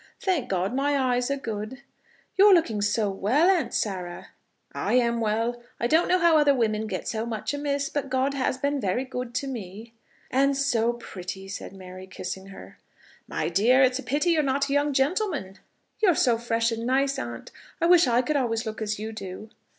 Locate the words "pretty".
10.93-11.47